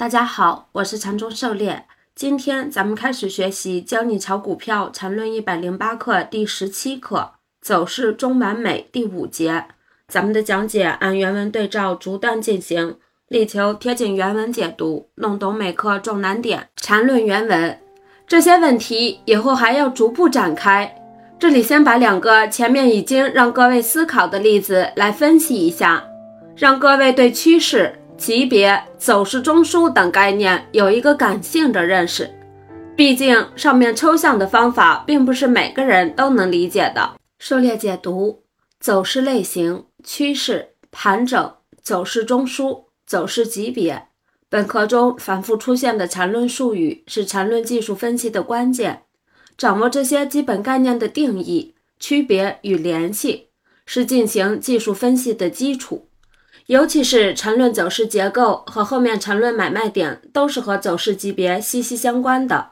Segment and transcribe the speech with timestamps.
[0.00, 1.84] 大家好，我是禅中狩猎。
[2.14, 9.66] 今天咱们开始学习《教你炒股票禅论一百零八课》第十七课“走势中完美”第五节。
[10.08, 12.96] 咱们的讲解按原文对照逐段进行，
[13.28, 16.68] 力求贴近原文解读，弄懂每课重难点。
[16.76, 17.78] 禅论原文，
[18.26, 20.90] 这些问题以后还要逐步展开。
[21.38, 26.02] 这里先把两个前面已经让各位思考的例子来分析一下，
[26.56, 27.99] 让各位对趋势。
[28.20, 32.30] 级别、走势中枢等概念有一个感性的认识，
[32.94, 37.14] 毕竟上面抽象的方法并不是每个人都能理解的。
[37.38, 38.42] 狩猎解读：
[38.78, 44.08] 走势类型、趋势、盘整、走势中枢、走势级别。
[44.50, 49.04] 本课中反复出现的缠论术语是缠论技术分析的关键，
[49.56, 53.46] 掌握这些基本概念的定义、区别与联系，
[53.86, 56.09] 是进行技术分析的基础。
[56.70, 62.68] 尤其是缠论走势结构和后面缠论买卖点都是和走势级别息息相关的。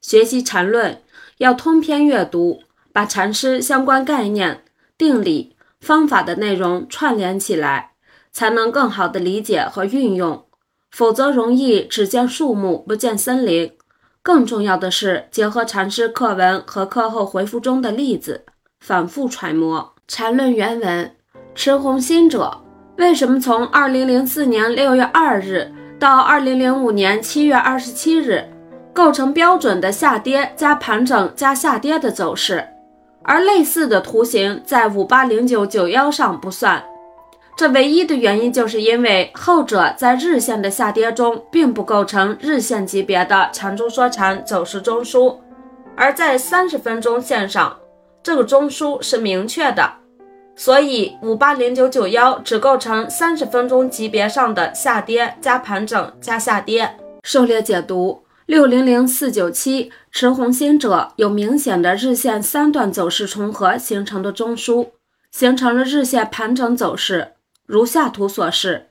[0.00, 1.00] 学习缠论
[1.36, 4.64] 要通篇阅读，把禅师相关概念、
[4.98, 7.92] 定理、方法的内容串联起来，
[8.32, 10.44] 才能更好的理解和运用。
[10.90, 13.70] 否则容易只见树木不见森林。
[14.22, 18.44] 更重要的是，结合禅师课文和课后回复中的例子，
[18.80, 19.94] 反复揣摩。
[20.08, 21.14] 缠论原文：
[21.54, 22.62] 持红心者。
[23.00, 28.44] 为什么从二零零四年六月二日到二零零五年七月二十七日
[28.92, 32.62] 构成标准的下跌加盘整加下跌的走势，
[33.22, 36.84] 而类似的图形在五八零九九幺上不算？
[37.56, 45.36] 这唯一的原因就是因为后者在日线的下跌中并不构成日线级别的缠中说禅走势中枢，
[45.96, 47.74] 而在三十分钟线上，
[48.22, 49.90] 这个中枢是明确的。
[50.60, 56.98] 所以五八零九九幺只构成三十分钟级别上的下跌加盘整加下跌。
[57.22, 64.90] 狩猎解读六零零四九七持红心者有明显的日线三段走势重合形成的中枢，
[65.30, 67.32] 形成了日线盘整走势，
[67.64, 68.88] 如下图所示。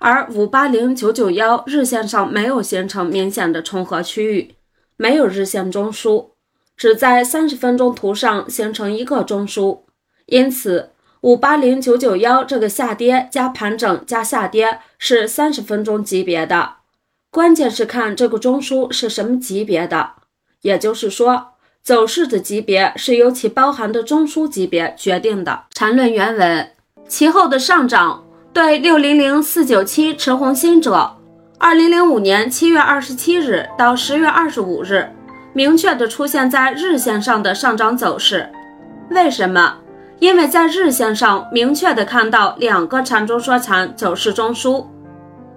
[0.00, 4.56] 而五八零九九幺日线上没有形成明显的重合区域，
[4.96, 6.30] 没有日线中枢，
[6.76, 9.82] 只在三十分钟图上形成一个中枢，
[10.26, 10.90] 因此。
[11.26, 16.74] 五八零九九幺这个下跌加盘整加下跌是三十分钟级别的，
[17.32, 20.10] 关键是看这个中枢是什么级别的，
[20.62, 25.64] 也就是说，走势的级别是由其包含的中枢级别决定的。
[25.74, 26.70] 缠论原文，
[27.08, 31.16] 其后的上涨对六零零四九七持红心者，
[31.58, 35.10] 二零零五年七月二十七日到十月二十五日，
[35.52, 38.48] 明确的出现在日线上的上涨走势，
[39.10, 39.78] 为什么？
[40.18, 44.86] 因为在日线上明确的看到两个缠中说禅走势中枢，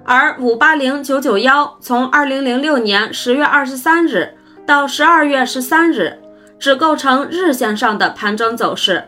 [0.03, 6.19] 而五八零九九幺从二零零六年十月二十三日到十二月十三日
[6.59, 9.05] 只构成日线上的盘整走势。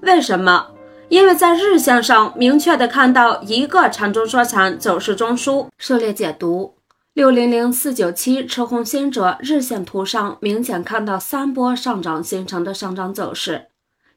[0.00, 0.68] 为什么？
[1.08, 5.66] 因为在日线上明确的看到一个缠中说禅走势中枢。
[5.78, 6.74] 涉猎解读
[7.12, 13.66] 六零零四九七持红新者，日线图上明显看到三波上涨形成的上涨走势。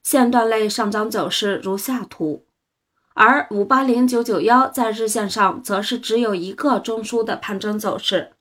[0.03, 2.45] 线段类上涨走势如下图，
[3.13, 8.31] 而五八零九九幺在日线上则是只有一个中枢的盘整走势。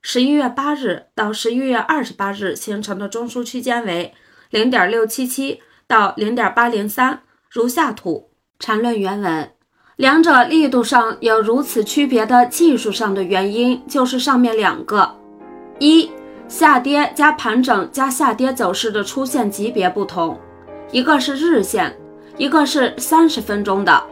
[0.00, 4.14] 十一月八日到十一月二十八日形成的中枢区间为
[4.50, 8.30] 零点六七七到零点八零三，如下图。
[8.60, 9.52] 缠论原文，
[9.94, 15.16] 两者力度上有如此区别的技术上的原因，就是上面两个：
[15.78, 16.10] 一
[16.48, 20.36] 下跌加盘整加下跌走势的出现级别不同。
[20.90, 21.94] 一个是日线，
[22.38, 24.02] 一个是三十分钟的。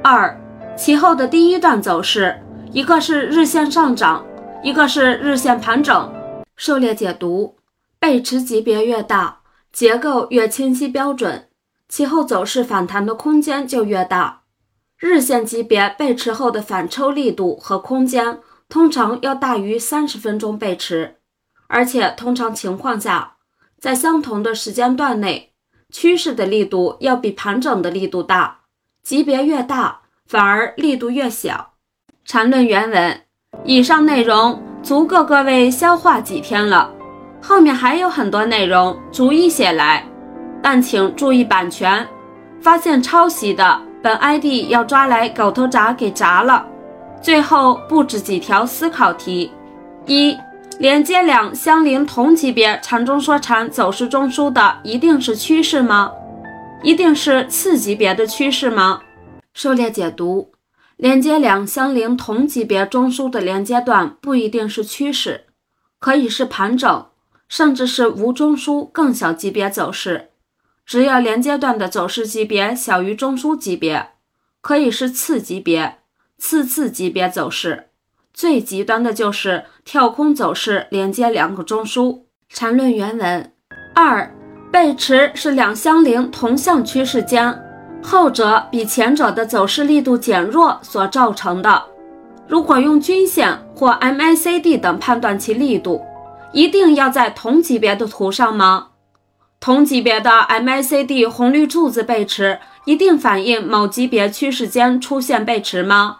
[0.00, 0.40] 二，
[0.76, 4.24] 其后的第一段走势，一个是日线上涨，
[4.62, 6.12] 一个是日线盘整。
[6.56, 7.56] 狩猎解读：
[7.98, 9.40] 背驰级别越大，
[9.72, 11.48] 结构越清晰标准，
[11.88, 14.42] 其后走势反弹的空间就越大。
[14.96, 18.38] 日线级别背驰后的反抽力度和空间
[18.68, 21.16] 通常要大于三十分钟背驰，
[21.66, 23.34] 而且通常情况下，
[23.80, 25.53] 在相同的时间段内。
[25.94, 28.58] 趋势的力度要比盘整的力度大，
[29.04, 31.74] 级别越大，反而力度越小。
[32.24, 33.20] 缠论原文，
[33.64, 36.92] 以上内容足够各位消化几天了，
[37.40, 40.04] 后面还有很多内容逐一写来，
[40.60, 42.04] 但请注意版权。
[42.60, 46.66] 发现抄袭的，本 ID 要抓来狗头铡给铡了。
[47.22, 49.52] 最后布置几条思考题：
[50.06, 50.36] 一。
[50.78, 56.12] 连接两相邻同级别缠中说禅走势中枢的，一定是趋势吗？
[56.82, 59.00] 一定是次级别的趋势吗？
[59.54, 60.52] 狩猎解读：
[60.96, 65.46] 连接两相邻同级别中枢的连接段不一定是趋势，
[66.00, 67.06] 可以是盘整，
[67.48, 70.30] 甚至是无中枢更小级别走势。
[70.84, 74.08] 只要连接段的走势级别小于中枢级别，
[74.60, 75.98] 可以是次级别、
[76.36, 77.90] 次次级别走势。
[78.34, 82.22] 最极端的就是跳空走势连接两个中枢。
[82.48, 83.52] 缠论原文
[83.94, 84.34] 二，
[84.72, 87.62] 背驰是两相邻同向趋势间，
[88.02, 91.84] 后者比前者的走势力度减弱所造成的。
[92.46, 96.02] 如果用均线或 MACD 等判断其力度，
[96.52, 98.88] 一定要在同级别的图上吗？
[99.60, 106.18] 同级别的 MACD 红绿柱子背驰，一定反映某级别趋势间出现背驰吗？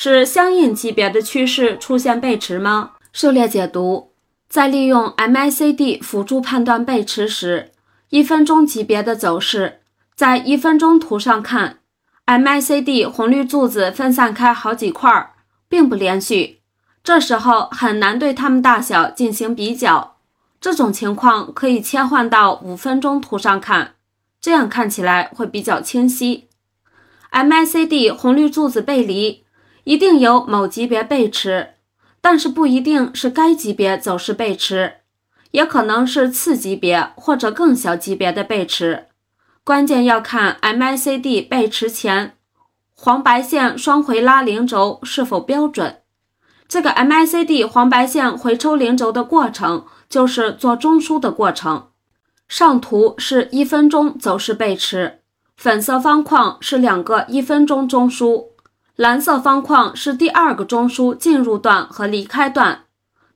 [0.00, 2.92] 是相应级别的趋势出现背驰吗？
[3.12, 4.12] 狩猎解读。
[4.48, 7.72] 在利用 MACD 辅助判断背驰时，
[8.10, 9.80] 一分钟级别的走势，
[10.14, 11.80] 在一分钟图上看
[12.26, 15.34] ，MACD 红绿柱子分散开好几块，
[15.68, 16.60] 并不连续，
[17.02, 20.18] 这时候很难对它们大小进行比较。
[20.60, 23.94] 这种情况可以切换到五分钟图上看，
[24.40, 26.46] 这样看起来会比较清晰。
[27.32, 29.42] MACD 红绿柱子背离，
[29.88, 31.70] 一定有某级别背驰。
[32.20, 34.96] 但是不一定是该级别走势背驰，
[35.52, 39.06] 也可能是次级别或者更小级别的背驰。
[39.64, 42.34] 关键要看 MACD 背驰前
[42.94, 45.98] 黄白线双回拉零轴是否标准。
[46.68, 51.86] 这个 MACD 黄白线回抽零轴的过程，就是做中枢的过程。
[52.46, 55.20] 上图是一分钟走势背驰，
[55.56, 58.48] 粉色方框是两个一分钟中枢。
[58.98, 62.86] 蓝色方框是第二个中枢进入段和离开段，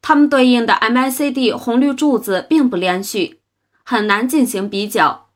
[0.02, 3.38] 它们对应的 MACD 红绿柱子并不连续，
[3.84, 5.28] 很难进行比较，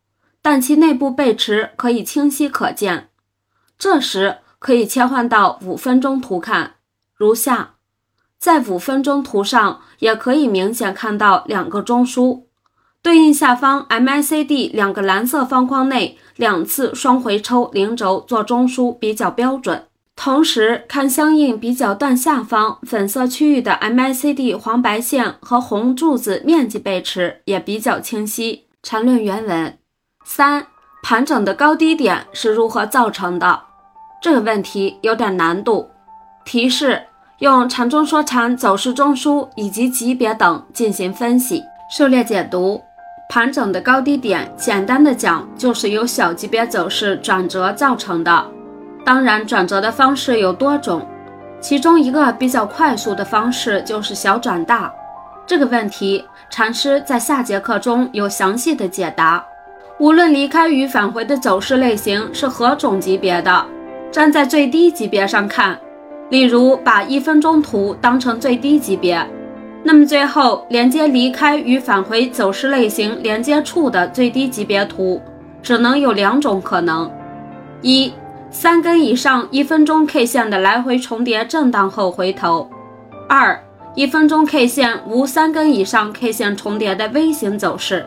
[0.43, 3.11] 但其内部背驰可以清晰可见。
[3.79, 6.75] 这时可以切换到五分钟图看，
[7.15, 7.75] 如下，
[8.37, 12.43] 在五分钟图上也可以明显看到两个中枢，
[13.01, 19.87] 对应下方 MACD 两个蓝色方框内两次双回抽零轴做中枢比较标准。
[20.27, 28.65] 同时看相应比较段下方粉色区域的 MACD 黄白线和红柱子面积背驰也比较清晰。
[28.83, 29.79] 缠论原文
[30.25, 30.67] 三，
[31.05, 33.61] 盘整的高低点是如何造成的？
[34.21, 35.89] 这个问题有点难度。
[36.45, 37.03] 提示：
[37.39, 41.63] 用缠中说禅走势中枢以及级别等进行分析。
[41.97, 42.83] 狩猎解读：
[43.31, 48.56] 盘整的高低点，简单的讲就是由小级别走势转折造成的。
[49.07, 51.07] 当然，转折的方式有多种，
[51.61, 54.93] 其中一个比较快速的方式就是小转大。
[55.47, 59.47] 这个问题，禅师在下节课中有详细的解答。
[60.01, 63.65] 无论离开与返回的走势类型是何种级别的，
[64.11, 65.79] 站在最低级别上看，
[66.31, 69.25] 例如把一分钟图当成最低级别，
[69.85, 75.23] 那么最后连接离开与返回走势类型连接处的最低级别图，
[75.63, 77.09] 只能有两种可能：
[77.83, 78.13] 一。
[78.59, 82.71] 三根以上一分钟 K 线的来回重叠震荡后回头。
[83.29, 83.63] 二，
[83.95, 88.07] 一分钟 K 线无三根以上 K 线重叠的 V 型走势。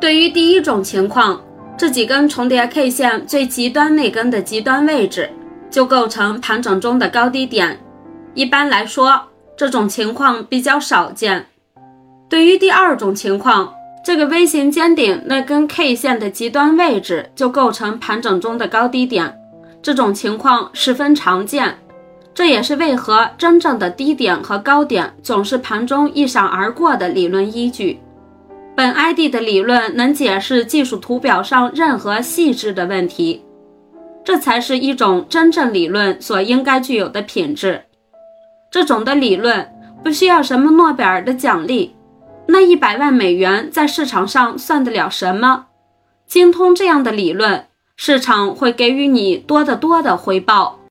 [0.00, 1.38] 对于第一种情况，
[1.76, 5.28] 这几根重叠 K 线最极端那根的极端位置
[5.70, 7.78] 就构成盘整中的高低点。
[8.32, 9.20] 一般来说，
[9.54, 11.44] 这种情况比较少见。
[12.26, 19.36] 对于第二种情况，这个 V 型尖顶那根 K 线的极端位置就构成盘整中的高低点。
[19.82, 21.78] 这种情况十分常见，
[22.34, 28.00] 这也是为何真正的低点和高点总是盘中一闪而过的理论依据。
[28.76, 33.44] 本 ID 的理论能解释技术图表上任何细致的问题，
[34.24, 37.82] 这才是一种真正理论所应该具有的品质。
[38.70, 39.68] 这种的理论
[40.04, 41.94] 不需要什么诺贝尔的奖励，
[42.46, 45.66] 那一百万美元在市场上算得了什么？
[46.26, 47.64] 精通这样的理论。
[48.02, 50.79] 市场会给予你多得多的回报。